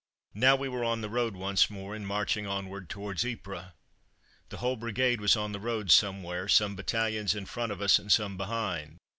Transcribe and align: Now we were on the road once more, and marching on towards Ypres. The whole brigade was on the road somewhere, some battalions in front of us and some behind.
Now 0.33 0.55
we 0.55 0.67
were 0.67 0.83
on 0.83 1.01
the 1.01 1.11
road 1.11 1.35
once 1.35 1.69
more, 1.69 1.93
and 1.93 2.07
marching 2.07 2.47
on 2.47 2.65
towards 2.87 3.23
Ypres. 3.23 3.65
The 4.49 4.57
whole 4.57 4.75
brigade 4.75 5.21
was 5.21 5.37
on 5.37 5.51
the 5.51 5.59
road 5.59 5.91
somewhere, 5.91 6.47
some 6.47 6.75
battalions 6.75 7.35
in 7.35 7.45
front 7.45 7.71
of 7.71 7.81
us 7.83 7.99
and 7.99 8.11
some 8.11 8.35
behind. 8.35 8.97